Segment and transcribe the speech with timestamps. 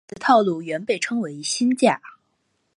[0.07, 2.01] 此套路原被称为新架。